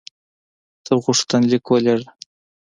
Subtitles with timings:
[0.85, 2.09] ته غوښتنلیک ولېږه.